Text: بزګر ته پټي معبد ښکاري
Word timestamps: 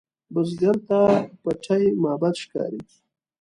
بزګر 0.33 0.75
ته 0.89 1.01
پټي 1.41 1.83
معبد 2.01 2.35
ښکاري 2.43 2.81